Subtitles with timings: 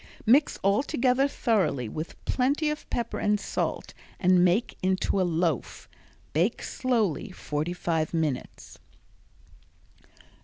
[0.25, 5.87] Mix all together thoroughly with plenty of pepper and salt and make into a loaf.
[6.33, 8.79] Bake slowly forty five minutes.